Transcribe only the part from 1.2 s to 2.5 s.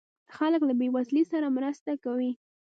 سره مرسته کوي.